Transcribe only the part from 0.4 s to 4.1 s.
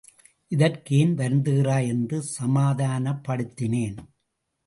இதற்கு ஏன் வருந்துகிறாய் என்று சமாதானப்படுத்தினேன்.